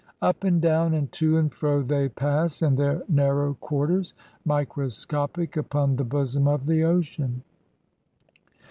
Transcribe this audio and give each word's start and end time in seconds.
Up 0.23 0.43
and 0.43 0.59
down 0.59 0.95
and 0.95 1.11
to 1.11 1.37
and 1.37 1.53
fro 1.53 1.83
they 1.83 2.09
pass 2.09 2.63
in 2.63 2.75
their 2.75 3.03
narrow 3.07 3.53
quarters, 3.53 4.15
microscopic 4.45 5.57
upon 5.57 5.95
the 5.95 6.03
bosom 6.03 6.47
of 6.47 6.65
the 6.65 6.81
ocean. 6.83 7.43